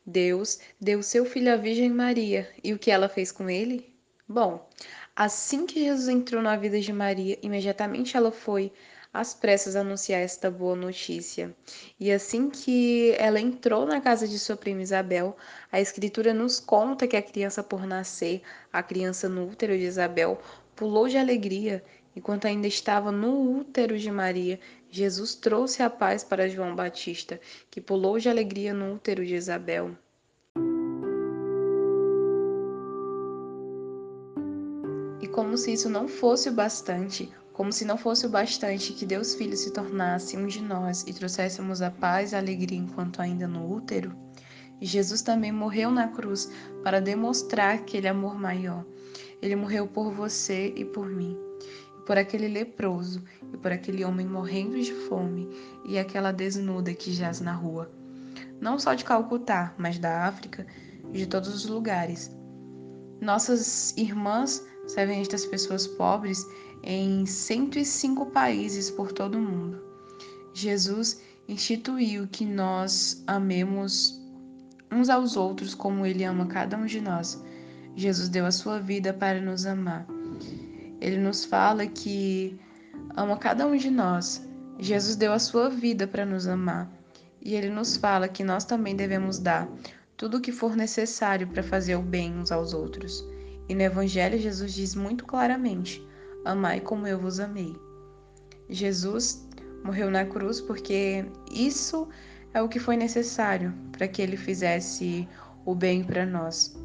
Deus 0.06 0.60
deu 0.80 1.02
seu 1.02 1.24
filho 1.24 1.52
à 1.52 1.56
Virgem 1.56 1.90
Maria. 1.90 2.52
E 2.62 2.72
o 2.72 2.78
que 2.78 2.90
ela 2.90 3.08
fez 3.08 3.32
com 3.32 3.48
ele? 3.48 3.94
Bom, 4.28 4.68
assim 5.14 5.66
que 5.66 5.84
Jesus 5.84 6.08
entrou 6.08 6.42
na 6.42 6.56
vida 6.56 6.80
de 6.80 6.92
Maria, 6.92 7.38
imediatamente 7.42 8.16
ela 8.16 8.30
foi 8.32 8.72
às 9.14 9.32
pressas 9.32 9.76
anunciar 9.76 10.20
esta 10.20 10.50
boa 10.50 10.74
notícia. 10.74 11.54
E 12.00 12.10
assim 12.10 12.50
que 12.50 13.14
ela 13.16 13.38
entrou 13.38 13.86
na 13.86 14.00
casa 14.00 14.26
de 14.26 14.36
sua 14.40 14.56
prima 14.56 14.82
Isabel, 14.82 15.36
a 15.70 15.80
Escritura 15.80 16.34
nos 16.34 16.58
conta 16.58 17.06
que 17.06 17.16
a 17.16 17.22
criança 17.22 17.62
por 17.62 17.86
nascer, 17.86 18.42
a 18.72 18.82
criança 18.82 19.28
no 19.28 19.48
útero 19.48 19.78
de 19.78 19.84
Isabel, 19.84 20.40
pulou 20.74 21.06
de 21.06 21.16
alegria. 21.16 21.84
Enquanto 22.16 22.46
ainda 22.46 22.66
estava 22.66 23.12
no 23.12 23.56
útero 23.60 23.96
de 23.96 24.10
Maria, 24.10 24.58
Jesus 24.90 25.36
trouxe 25.36 25.80
a 25.80 25.88
paz 25.88 26.24
para 26.24 26.48
João 26.48 26.74
Batista, 26.74 27.40
que 27.70 27.80
pulou 27.80 28.18
de 28.18 28.28
alegria 28.28 28.74
no 28.74 28.94
útero 28.94 29.24
de 29.24 29.36
Isabel. 29.36 29.92
E 35.20 35.28
como 35.28 35.56
se 35.56 35.72
isso 35.72 35.88
não 35.88 36.08
fosse 36.08 36.48
o 36.48 36.52
bastante, 36.52 37.32
como 37.54 37.72
se 37.72 37.84
não 37.84 37.96
fosse 37.96 38.26
o 38.26 38.28
bastante 38.28 38.92
que 38.92 39.06
Deus 39.06 39.34
Filho 39.34 39.56
se 39.56 39.72
tornasse 39.72 40.36
um 40.36 40.46
de 40.46 40.60
nós 40.60 41.04
e 41.06 41.14
trouxéssemos 41.14 41.80
a 41.80 41.90
paz 41.90 42.32
e 42.32 42.36
a 42.36 42.38
alegria 42.38 42.76
enquanto 42.76 43.22
ainda 43.22 43.48
no 43.48 43.72
útero, 43.72 44.14
Jesus 44.84 45.22
também 45.22 45.52
morreu 45.52 45.90
na 45.90 46.08
cruz 46.08 46.50
para 46.82 47.00
demonstrar 47.00 47.76
aquele 47.76 48.08
amor 48.08 48.38
maior. 48.38 48.84
Ele 49.40 49.56
morreu 49.56 49.86
por 49.86 50.12
você 50.12 50.72
e 50.76 50.84
por 50.84 51.08
mim, 51.08 51.38
e 51.98 52.04
por 52.04 52.18
aquele 52.18 52.48
leproso, 52.48 53.22
e 53.52 53.56
por 53.56 53.70
aquele 53.70 54.04
homem 54.04 54.26
morrendo 54.26 54.80
de 54.80 54.92
fome, 54.92 55.48
e 55.86 55.98
aquela 55.98 56.32
desnuda 56.32 56.92
que 56.92 57.12
jaz 57.12 57.40
na 57.40 57.52
rua. 57.52 57.90
Não 58.60 58.78
só 58.78 58.94
de 58.94 59.04
Calcutá, 59.04 59.74
mas 59.78 59.98
da 59.98 60.26
África 60.26 60.66
e 61.12 61.18
de 61.18 61.26
todos 61.26 61.54
os 61.54 61.66
lugares. 61.66 62.30
Nossas 63.20 63.96
irmãs 63.96 64.62
servem 64.86 65.20
estas 65.20 65.46
pessoas 65.46 65.86
pobres 65.86 66.44
em 66.86 67.24
105 67.24 68.26
países 68.26 68.90
por 68.90 69.10
todo 69.10 69.36
o 69.38 69.42
mundo. 69.42 69.82
Jesus 70.52 71.22
instituiu 71.48 72.28
que 72.28 72.44
nós 72.44 73.24
amemos 73.26 74.20
uns 74.92 75.08
aos 75.08 75.34
outros 75.34 75.74
como 75.74 76.04
ele 76.04 76.24
ama 76.24 76.46
cada 76.46 76.76
um 76.76 76.84
de 76.84 77.00
nós. 77.00 77.42
Jesus 77.96 78.28
deu 78.28 78.44
a 78.44 78.52
sua 78.52 78.78
vida 78.78 79.14
para 79.14 79.40
nos 79.40 79.64
amar. 79.64 80.06
Ele 81.00 81.16
nos 81.16 81.44
fala 81.44 81.86
que 81.86 82.58
ama 83.16 83.38
cada 83.38 83.66
um 83.66 83.76
de 83.76 83.90
nós. 83.90 84.46
Jesus 84.78 85.16
deu 85.16 85.32
a 85.32 85.38
sua 85.38 85.70
vida 85.70 86.06
para 86.06 86.26
nos 86.26 86.46
amar. 86.46 86.90
E 87.40 87.54
ele 87.54 87.70
nos 87.70 87.96
fala 87.96 88.28
que 88.28 88.44
nós 88.44 88.64
também 88.64 88.94
devemos 88.94 89.38
dar 89.38 89.68
tudo 90.16 90.36
o 90.36 90.40
que 90.40 90.52
for 90.52 90.76
necessário 90.76 91.46
para 91.48 91.62
fazer 91.62 91.96
o 91.96 92.02
bem 92.02 92.36
uns 92.36 92.52
aos 92.52 92.74
outros. 92.74 93.24
E 93.68 93.74
no 93.74 93.82
Evangelho, 93.82 94.38
Jesus 94.38 94.74
diz 94.74 94.94
muito 94.94 95.24
claramente: 95.24 96.06
Amai 96.44 96.78
como 96.78 97.06
eu 97.06 97.18
vos 97.18 97.40
amei. 97.40 97.74
Jesus 98.68 99.48
morreu 99.82 100.10
na 100.10 100.26
cruz 100.26 100.60
porque 100.60 101.24
isso 101.50 102.06
é 102.52 102.60
o 102.60 102.68
que 102.68 102.78
foi 102.78 102.98
necessário 102.98 103.72
para 103.92 104.06
que 104.06 104.20
ele 104.20 104.36
fizesse 104.36 105.26
o 105.64 105.74
bem 105.74 106.04
para 106.04 106.26
nós, 106.26 106.76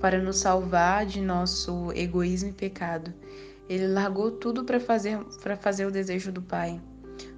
para 0.00 0.18
nos 0.18 0.38
salvar 0.38 1.04
de 1.04 1.20
nosso 1.20 1.92
egoísmo 1.92 2.48
e 2.48 2.52
pecado. 2.52 3.12
Ele 3.68 3.86
largou 3.86 4.30
tudo 4.30 4.64
para 4.64 4.80
fazer 4.80 5.18
para 5.42 5.58
fazer 5.58 5.84
o 5.84 5.90
desejo 5.90 6.32
do 6.32 6.40
Pai, 6.40 6.80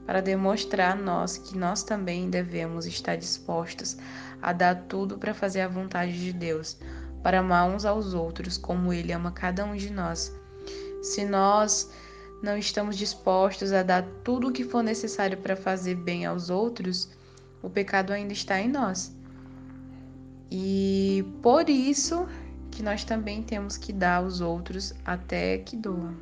para 0.06 0.23
demonstrar 0.23 0.92
a 0.92 1.00
nós 1.00 1.38
que 1.38 1.59
nós 1.59 1.83
também 1.83 2.30
devemos 2.30 2.87
estar 2.87 3.16
dispostos 3.16 3.97
a 4.40 4.52
dar 4.52 4.76
tudo 4.87 5.18
para 5.18 5.35
fazer 5.35 5.62
a 5.62 5.68
vontade 5.68 6.16
de 6.16 6.33
Deus, 6.33 6.78
para 7.21 7.40
amar 7.40 7.68
uns 7.68 7.85
aos 7.85 8.14
outros 8.14 8.56
como 8.56 8.92
ele 8.92 9.12
ama 9.12 9.33
cada 9.33 9.64
um 9.64 9.75
de 9.75 9.90
nós 9.90 10.33
se 11.06 11.25
nós 11.25 11.90
não 12.42 12.58
estamos 12.58 12.96
dispostos 12.96 13.72
a 13.72 13.82
dar 13.82 14.02
tudo 14.25 14.48
o 14.48 14.52
que 14.52 14.64
for 14.64 14.82
necessário 14.82 15.38
para 15.38 15.54
fazer 15.56 15.94
bem 15.94 16.26
aos 16.26 16.50
outros, 16.50 17.08
o 17.62 17.70
pecado 17.70 18.12
ainda 18.12 18.32
está 18.32 18.60
em 18.60 18.68
nós. 18.68 19.14
E 20.50 21.25
por 21.42 21.70
isso 21.70 22.26
que 22.70 22.82
nós 22.82 23.04
também 23.04 23.42
temos 23.42 23.76
que 23.76 23.92
dar 23.92 24.16
aos 24.16 24.40
outros 24.40 24.92
até 25.04 25.58
que 25.58 25.76
doam. 25.76 26.14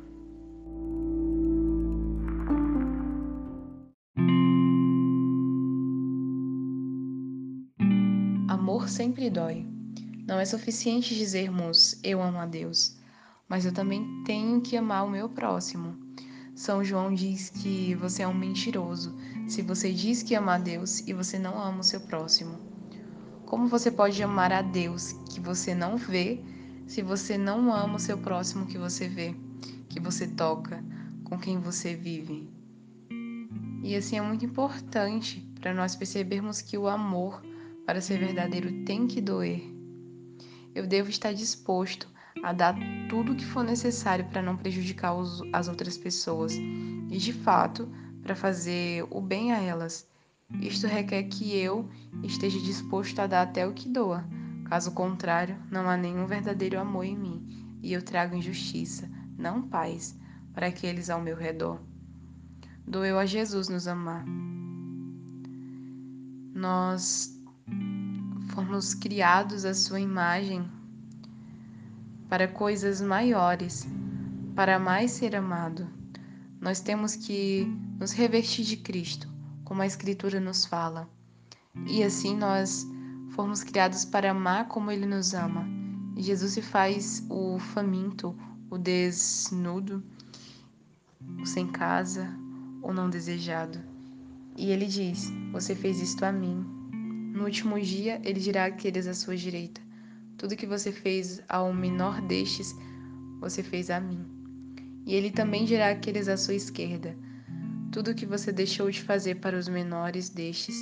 Amor 8.47 8.87
sempre 8.87 9.29
dói. 9.29 9.65
Não 10.27 10.39
é 10.39 10.45
suficiente 10.45 11.15
dizermos 11.15 11.99
eu 12.03 12.21
amo 12.21 12.39
a 12.39 12.45
Deus 12.45 12.95
mas 13.47 13.65
eu 13.65 13.73
também 13.73 14.23
tenho 14.25 14.61
que 14.61 14.75
amar 14.75 15.05
o 15.05 15.09
meu 15.09 15.29
próximo. 15.29 15.95
São 16.55 16.83
João 16.83 17.13
diz 17.13 17.49
que 17.49 17.93
você 17.95 18.23
é 18.23 18.27
um 18.27 18.33
mentiroso 18.33 19.15
se 19.47 19.61
você 19.61 19.91
diz 19.91 20.23
que 20.23 20.35
ama 20.35 20.55
a 20.55 20.57
Deus 20.57 21.01
e 21.07 21.13
você 21.13 21.37
não 21.37 21.61
ama 21.61 21.81
o 21.81 21.83
seu 21.83 21.99
próximo. 21.99 22.57
Como 23.45 23.67
você 23.67 23.91
pode 23.91 24.21
amar 24.23 24.51
a 24.51 24.61
Deus 24.61 25.13
que 25.29 25.39
você 25.39 25.75
não 25.75 25.97
vê 25.97 26.41
se 26.87 27.01
você 27.01 27.37
não 27.37 27.73
ama 27.73 27.95
o 27.95 27.99
seu 27.99 28.17
próximo 28.17 28.65
que 28.65 28.77
você 28.77 29.07
vê, 29.07 29.35
que 29.89 29.99
você 29.99 30.27
toca, 30.27 30.83
com 31.23 31.37
quem 31.37 31.59
você 31.59 31.95
vive. 31.95 32.49
E 33.83 33.95
assim 33.95 34.17
é 34.17 34.21
muito 34.21 34.45
importante 34.45 35.47
para 35.59 35.73
nós 35.73 35.95
percebermos 35.95 36.61
que 36.61 36.77
o 36.77 36.87
amor, 36.87 37.43
para 37.85 38.01
ser 38.01 38.19
verdadeiro, 38.19 38.83
tem 38.85 39.07
que 39.07 39.21
doer. 39.21 39.61
Eu 40.73 40.87
devo 40.87 41.09
estar 41.09 41.33
disposto 41.33 42.07
a 42.43 42.53
dar 42.53 42.75
tudo 43.09 43.31
o 43.31 43.35
que 43.35 43.45
for 43.45 43.63
necessário 43.63 44.25
para 44.25 44.41
não 44.41 44.57
prejudicar 44.57 45.13
os, 45.15 45.41
as 45.51 45.67
outras 45.67 45.97
pessoas 45.97 46.53
e, 46.55 47.17
de 47.17 47.33
fato, 47.33 47.89
para 48.21 48.35
fazer 48.35 49.05
o 49.09 49.21
bem 49.21 49.51
a 49.51 49.59
elas. 49.59 50.07
Isto 50.61 50.87
requer 50.87 51.23
que 51.23 51.55
eu 51.57 51.89
esteja 52.23 52.59
disposto 52.59 53.19
a 53.19 53.27
dar 53.27 53.43
até 53.43 53.67
o 53.67 53.73
que 53.73 53.89
doa. 53.89 54.23
Caso 54.65 54.91
contrário, 54.91 55.57
não 55.71 55.89
há 55.89 55.97
nenhum 55.97 56.25
verdadeiro 56.25 56.79
amor 56.79 57.05
em 57.05 57.17
mim 57.17 57.77
e 57.81 57.93
eu 57.93 58.01
trago 58.01 58.35
injustiça, 58.35 59.09
não 59.37 59.61
paz, 59.61 60.17
para 60.53 60.67
aqueles 60.67 61.09
ao 61.09 61.21
meu 61.21 61.35
redor. 61.35 61.79
Doeu 62.87 63.19
a 63.19 63.25
Jesus 63.25 63.69
nos 63.69 63.87
amar. 63.87 64.25
Nós 66.53 67.39
fomos 68.49 68.93
criados 68.93 69.65
à 69.65 69.73
sua 69.73 69.99
imagem 69.99 70.65
para 72.29 72.47
coisas 72.47 73.01
maiores, 73.01 73.87
para 74.55 74.79
mais 74.79 75.11
ser 75.11 75.35
amado. 75.35 75.87
Nós 76.59 76.79
temos 76.79 77.15
que 77.15 77.65
nos 77.99 78.11
revestir 78.11 78.65
de 78.65 78.77
Cristo, 78.77 79.27
como 79.63 79.81
a 79.81 79.85
Escritura 79.85 80.39
nos 80.39 80.65
fala. 80.65 81.09
E 81.87 82.03
assim 82.03 82.35
nós 82.35 82.87
fomos 83.31 83.63
criados 83.63 84.05
para 84.05 84.31
amar 84.31 84.67
como 84.67 84.91
Ele 84.91 85.05
nos 85.05 85.33
ama. 85.33 85.67
Jesus 86.17 86.53
se 86.53 86.61
faz 86.61 87.25
o 87.29 87.59
faminto, 87.59 88.35
o 88.69 88.77
desnudo, 88.77 90.03
o 91.41 91.45
sem 91.45 91.67
casa, 91.67 92.33
o 92.81 92.93
não 92.93 93.09
desejado. 93.09 93.79
E 94.57 94.71
Ele 94.71 94.85
diz: 94.85 95.31
Você 95.51 95.75
fez 95.75 95.99
isto 95.99 96.23
a 96.23 96.31
mim. 96.31 96.65
No 97.33 97.43
último 97.43 97.79
dia, 97.79 98.21
Ele 98.23 98.39
dirá 98.39 98.65
àqueles 98.65 99.05
à 99.05 99.13
sua 99.13 99.35
direita: 99.35 99.81
Tudo 100.37 100.55
que 100.55 100.65
você 100.65 100.91
fez 100.91 101.41
ao 101.47 101.73
menor 101.73 102.21
destes, 102.21 102.75
você 103.39 103.63
fez 103.63 103.89
a 103.89 103.99
mim. 103.99 104.25
E 105.05 105.13
Ele 105.13 105.31
também 105.31 105.65
dirá 105.65 105.91
àqueles 105.91 106.27
à 106.27 106.35
sua 106.35 106.55
esquerda: 106.55 107.15
tudo 107.95 108.13
que 108.13 108.25
você 108.25 108.51
deixou 108.51 108.91
de 108.91 109.01
fazer 109.01 109.35
para 109.35 109.57
os 109.57 109.69
menores 109.69 110.27
destes, 110.27 110.75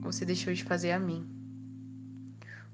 você 0.00 0.24
deixou 0.24 0.52
de 0.52 0.64
fazer 0.64 0.90
a 0.90 0.98
mim. 0.98 1.24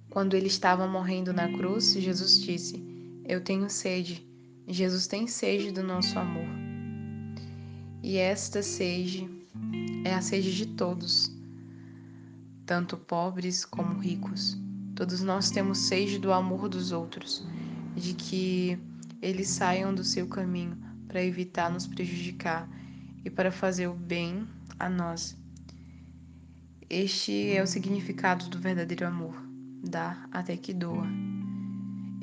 Quando 0.09 0.35
ele 0.35 0.47
estava 0.47 0.87
morrendo 0.87 1.31
na 1.31 1.47
cruz, 1.53 1.93
Jesus 1.93 2.41
disse: 2.41 2.83
Eu 3.25 3.43
tenho 3.43 3.69
sede. 3.69 4.27
Jesus 4.67 5.07
tem 5.07 5.27
sede 5.27 5.73
do 5.73 5.83
nosso 5.83 6.19
amor. 6.19 6.49
E 8.03 8.17
esta 8.17 8.63
sede 8.63 9.29
é 10.05 10.15
a 10.15 10.23
sede 10.23 10.57
de 10.57 10.65
todos, 10.65 11.31
tanto 12.65 12.97
pobres 12.97 13.65
como 13.65 13.99
ricos. 14.01 14.57
Todos 15.01 15.23
nós 15.23 15.51
temos 15.51 15.79
sede 15.79 16.19
do 16.19 16.31
amor 16.31 16.69
dos 16.69 16.93
outros, 16.93 17.43
de 17.97 18.13
que 18.13 18.79
eles 19.23 19.49
saiam 19.49 19.95
do 19.95 20.05
seu 20.05 20.27
caminho 20.27 20.77
para 21.09 21.25
evitar 21.25 21.71
nos 21.71 21.87
prejudicar 21.87 22.69
e 23.25 23.31
para 23.31 23.51
fazer 23.51 23.87
o 23.87 23.95
bem 23.95 24.47
a 24.79 24.91
nós. 24.91 25.35
Este 26.91 27.49
é 27.49 27.63
o 27.63 27.67
significado 27.67 28.51
do 28.51 28.59
verdadeiro 28.59 29.07
amor, 29.07 29.43
dar 29.83 30.29
até 30.31 30.55
que 30.55 30.75
doa. 30.75 31.07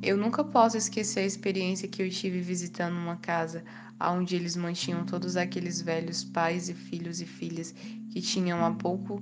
Eu 0.04 0.15
nunca 0.15 0.43
posso 0.43 0.78
esquecer 0.78 1.21
a 1.21 1.25
experiência 1.25 1.88
que 1.88 2.04
eu 2.04 2.10
tive 2.12 2.41
visitando 2.41 2.95
uma 2.95 3.15
casa 3.15 3.63
onde 3.99 4.36
eles 4.36 4.56
mantinham 4.56 5.04
todos 5.04 5.36
aqueles 5.36 5.82
velhos 5.82 6.23
pais 6.23 6.69
e 6.69 6.75
filhos 6.75 7.21
e 7.21 7.25
filhas 7.25 7.73
que 8.12 8.21
tinham 8.21 8.63
há 8.63 8.69
pouco 8.69 9.19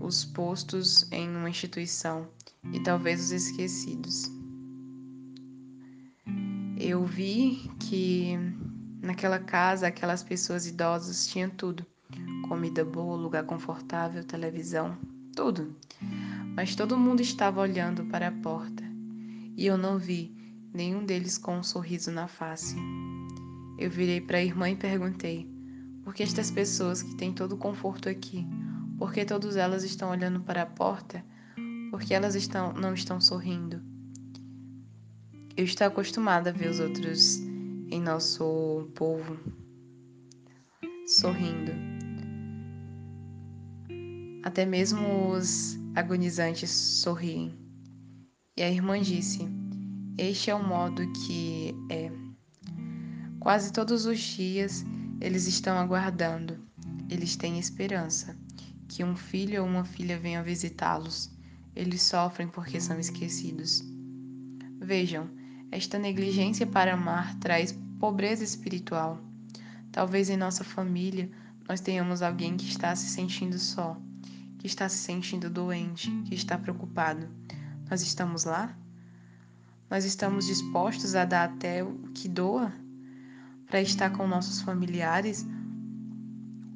os 0.00 0.24
postos 0.24 1.10
em 1.12 1.28
uma 1.28 1.50
instituição 1.50 2.28
e 2.72 2.80
talvez 2.80 3.24
os 3.24 3.30
esquecidos. 3.30 4.30
Eu 6.78 7.04
vi 7.04 7.70
que 7.80 8.38
Naquela 9.06 9.38
casa, 9.38 9.86
aquelas 9.86 10.24
pessoas 10.24 10.66
idosas 10.66 11.28
tinham 11.28 11.48
tudo: 11.48 11.86
comida 12.48 12.84
boa, 12.84 13.16
lugar 13.16 13.44
confortável, 13.44 14.24
televisão, 14.24 14.98
tudo. 15.32 15.76
Mas 16.56 16.74
todo 16.74 16.98
mundo 16.98 17.20
estava 17.20 17.60
olhando 17.60 18.04
para 18.06 18.26
a 18.26 18.32
porta 18.32 18.82
e 19.56 19.64
eu 19.64 19.78
não 19.78 19.96
vi 19.96 20.34
nenhum 20.74 21.04
deles 21.04 21.38
com 21.38 21.58
um 21.58 21.62
sorriso 21.62 22.10
na 22.10 22.26
face. 22.26 22.74
Eu 23.78 23.88
virei 23.88 24.20
para 24.20 24.38
a 24.38 24.42
irmã 24.42 24.70
e 24.70 24.74
perguntei: 24.74 25.48
por 26.02 26.12
que 26.12 26.24
estas 26.24 26.50
pessoas 26.50 27.00
que 27.00 27.14
têm 27.14 27.32
todo 27.32 27.52
o 27.52 27.58
conforto 27.58 28.08
aqui, 28.08 28.44
por 28.98 29.12
que 29.12 29.24
todas 29.24 29.56
elas 29.56 29.84
estão 29.84 30.10
olhando 30.10 30.40
para 30.40 30.62
a 30.62 30.66
porta? 30.66 31.24
Por 31.90 32.00
que 32.00 32.14
elas 32.14 32.34
estão, 32.34 32.72
não 32.72 32.94
estão 32.94 33.20
sorrindo? 33.20 33.82
Eu 35.56 35.64
estou 35.64 35.86
acostumada 35.86 36.50
a 36.50 36.52
ver 36.52 36.70
os 36.70 36.80
outros 36.80 37.38
em 37.90 38.00
nosso 38.00 38.90
povo 38.94 39.38
sorrindo. 41.06 41.72
Até 44.42 44.64
mesmo 44.64 45.30
os 45.30 45.78
agonizantes 45.94 46.70
sorriem. 46.70 47.54
E 48.56 48.62
a 48.62 48.70
irmã 48.70 49.00
disse: 49.00 49.46
Este 50.16 50.50
é 50.50 50.54
o 50.54 50.62
modo 50.62 51.02
que 51.12 51.74
é. 51.90 52.10
Quase 53.40 53.72
todos 53.72 54.06
os 54.06 54.18
dias 54.18 54.84
eles 55.20 55.46
estão 55.46 55.78
aguardando, 55.78 56.58
eles 57.08 57.36
têm 57.36 57.58
esperança 57.58 58.36
que 58.88 59.04
um 59.04 59.16
filho 59.16 59.62
ou 59.62 59.68
uma 59.68 59.84
filha 59.84 60.18
venha 60.18 60.42
visitá-los. 60.42 61.30
Eles 61.74 62.02
sofrem 62.02 62.48
porque 62.48 62.80
são 62.80 62.98
esquecidos. 62.98 63.84
Vejam, 64.80 65.28
esta 65.70 65.98
negligência 65.98 66.66
para 66.66 66.94
amar 66.94 67.34
traz 67.38 67.76
pobreza 67.98 68.44
espiritual. 68.44 69.20
Talvez 69.90 70.30
em 70.30 70.36
nossa 70.36 70.62
família 70.62 71.30
nós 71.68 71.80
tenhamos 71.80 72.22
alguém 72.22 72.56
que 72.56 72.68
está 72.68 72.94
se 72.94 73.08
sentindo 73.08 73.58
só, 73.58 74.00
que 74.58 74.66
está 74.66 74.88
se 74.88 74.98
sentindo 74.98 75.50
doente, 75.50 76.10
que 76.26 76.34
está 76.34 76.56
preocupado. 76.56 77.28
Nós 77.90 78.02
estamos 78.02 78.44
lá? 78.44 78.76
Nós 79.90 80.04
estamos 80.04 80.46
dispostos 80.46 81.14
a 81.14 81.24
dar 81.24 81.50
até 81.50 81.82
o 81.82 81.94
que 82.14 82.28
doa 82.28 82.72
para 83.66 83.80
estar 83.80 84.10
com 84.10 84.26
nossos 84.26 84.60
familiares? 84.60 85.46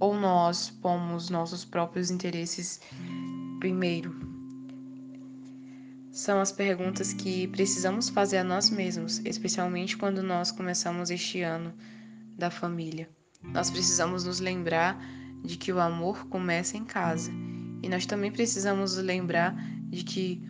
Ou 0.00 0.14
nós 0.14 0.70
pomos 0.70 1.28
nossos 1.28 1.64
próprios 1.64 2.10
interesses 2.10 2.80
primeiro? 3.60 4.18
São 6.10 6.40
as 6.40 6.50
perguntas 6.50 7.12
que 7.12 7.46
precisamos 7.48 8.08
fazer 8.08 8.38
a 8.38 8.44
nós 8.44 8.70
mesmos, 8.70 9.20
especialmente 9.24 9.96
quando 9.96 10.22
nós 10.22 10.50
começamos 10.50 11.10
este 11.10 11.42
ano 11.42 11.72
da 12.36 12.50
família. 12.50 13.08
Nós 13.42 13.70
precisamos 13.70 14.24
nos 14.24 14.40
lembrar 14.40 14.98
de 15.44 15.56
que 15.56 15.72
o 15.72 15.78
amor 15.78 16.26
começa 16.28 16.76
em 16.76 16.84
casa 16.84 17.30
e 17.82 17.88
nós 17.88 18.06
também 18.06 18.32
precisamos 18.32 18.96
nos 18.96 19.04
lembrar 19.04 19.54
de 19.88 20.02
que 20.02 20.42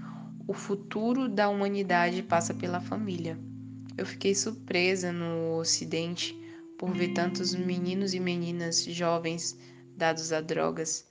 o 0.47 0.53
futuro 0.53 1.29
da 1.29 1.49
humanidade 1.49 2.23
passa 2.23 2.55
pela 2.55 2.81
família. 2.81 3.39
Eu 3.97 4.07
fiquei 4.07 4.35
surpresa 4.35 5.13
no 5.13 5.59
Ocidente 5.59 6.37
por 6.81 6.95
ver 6.95 7.09
tantos 7.13 7.55
meninos 7.55 8.15
e 8.15 8.19
meninas 8.19 8.83
jovens 8.85 9.55
dados 9.99 10.33
a 10.33 10.41
drogas 10.41 11.05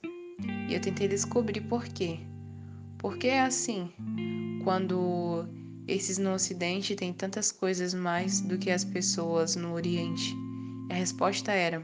e 0.67 0.73
eu 0.73 0.81
tentei 0.81 1.07
descobrir 1.07 1.61
por 1.61 1.87
quê. 1.87 2.19
Por 2.97 3.19
que 3.19 3.27
é 3.27 3.41
assim? 3.41 3.93
quando 4.63 5.45
esses 5.87 6.17
no 6.17 6.33
Ocidente 6.33 6.95
têm 6.95 7.13
tantas 7.13 7.51
coisas 7.51 7.93
mais 7.93 8.41
do 8.41 8.57
que 8.57 8.71
as 8.71 8.83
pessoas 8.83 9.55
no 9.55 9.73
Oriente? 9.73 10.35
A 10.89 10.95
resposta 10.95 11.51
era: 11.51 11.83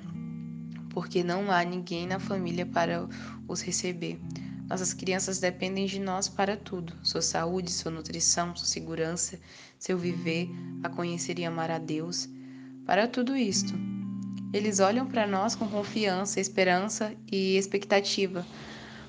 porque 0.89 1.24
não 1.24 1.52
há 1.52 1.63
ninguém 1.63 2.08
na 2.08 2.19
família 2.19 2.65
para 2.65 3.08
os 3.48 3.62
receber. 3.62 4.19
Nossas 4.67 4.95
crianças 4.95 5.39
dependem 5.39 5.86
de 5.86 6.00
nós 6.00 6.28
para 6.28 6.58
tudo: 6.58 6.91
sua 7.04 7.21
saúde, 7.21 7.71
sua 7.71 7.91
nutrição, 7.91 8.56
sua 8.56 8.65
segurança, 8.65 9.39
seu 9.78 9.95
viver, 9.95 10.50
a 10.84 10.89
conhecer 10.89 11.38
e 11.38 11.45
amar 11.45 11.69
a 11.69 11.78
Deus. 11.78 12.28
Para 12.86 13.08
tudo 13.08 13.36
isto, 13.36 13.74
eles 14.54 14.80
olham 14.80 15.08
para 15.08 15.26
nós 15.26 15.56
com 15.56 15.67
confiança, 15.67 16.39
esperança 16.39 17.13
e 17.32 17.58
expectativa. 17.58 18.45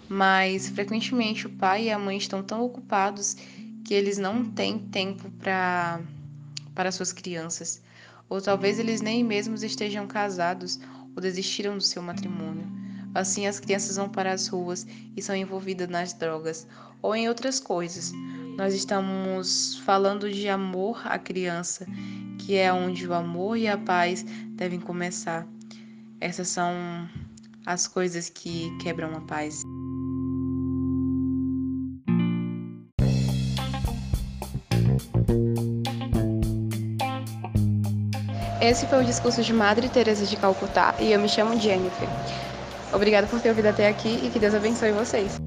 Mas 0.08 0.68
frequentemente 0.68 1.46
o 1.46 1.50
pai 1.50 1.84
e 1.84 1.90
a 1.90 1.98
mãe 1.98 2.16
estão 2.16 2.42
tão 2.42 2.62
ocupados 2.62 3.36
que 3.84 3.92
eles 3.92 4.18
não 4.18 4.44
têm 4.44 4.78
tempo 4.78 5.30
para 5.38 6.00
para 6.74 6.92
suas 6.92 7.10
crianças, 7.10 7.82
ou 8.28 8.38
talvez 8.38 8.78
eles 8.78 9.00
nem 9.00 9.24
mesmos 9.24 9.62
estejam 9.62 10.06
casados 10.06 10.78
ou 11.14 11.22
desistiram 11.22 11.78
do 11.78 11.82
seu 11.82 12.02
matrimônio. 12.02 12.66
Assim, 13.14 13.46
as 13.46 13.58
crianças 13.58 13.96
vão 13.96 14.10
para 14.10 14.30
as 14.30 14.46
ruas 14.46 14.86
e 15.16 15.22
são 15.22 15.34
envolvidas 15.34 15.88
nas 15.88 16.12
drogas 16.12 16.66
ou 17.00 17.16
em 17.16 17.28
outras 17.28 17.58
coisas. 17.58 18.12
Nós 18.56 18.74
estamos 18.74 19.76
falando 19.84 20.30
de 20.30 20.48
amor 20.48 21.00
à 21.04 21.18
criança, 21.18 21.86
que 22.38 22.56
é 22.56 22.72
onde 22.72 23.06
o 23.06 23.12
amor 23.12 23.56
e 23.56 23.68
a 23.68 23.76
paz 23.76 24.24
devem 24.50 24.80
começar. 24.80 25.46
Essas 26.20 26.48
são 26.48 26.72
as 27.66 27.86
coisas 27.86 28.30
que 28.30 28.74
quebram 28.78 29.14
a 29.14 29.20
paz. 29.20 29.62
Esse 38.60 38.86
foi 38.86 39.02
o 39.02 39.04
discurso 39.04 39.42
de 39.42 39.52
Madre 39.52 39.88
Teresa 39.88 40.24
de 40.24 40.36
Calcutá 40.36 40.94
e 40.98 41.12
eu 41.12 41.20
me 41.20 41.28
chamo 41.28 41.60
Jennifer. 41.60 42.08
Obrigada 42.92 43.26
por 43.26 43.40
ter 43.40 43.50
ouvido 43.50 43.66
até 43.66 43.86
aqui 43.86 44.20
e 44.24 44.30
que 44.30 44.38
Deus 44.38 44.54
abençoe 44.54 44.92
vocês. 44.92 45.45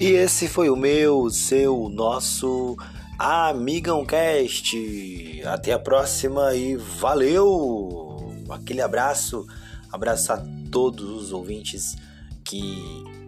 E 0.00 0.12
esse 0.12 0.48
foi 0.48 0.70
o 0.70 0.76
meu, 0.76 1.28
seu, 1.28 1.90
nosso 1.90 2.74
Amigão 3.18 4.02
Cast. 4.06 5.42
Até 5.44 5.74
a 5.74 5.78
próxima 5.78 6.54
e 6.54 6.74
valeu! 6.74 8.34
Aquele 8.48 8.80
abraço, 8.80 9.46
abraço 9.92 10.32
a 10.32 10.42
todos 10.72 11.06
os 11.06 11.32
ouvintes 11.32 11.98
que 12.42 12.82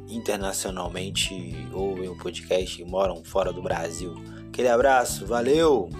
internacionalmente 0.08 1.54
ouvem 1.74 2.08
o 2.08 2.16
podcast 2.16 2.80
e 2.80 2.84
moram 2.86 3.22
fora 3.22 3.52
do 3.52 3.62
Brasil. 3.62 4.14
Aquele 4.48 4.68
abraço, 4.68 5.26
valeu! 5.26 5.90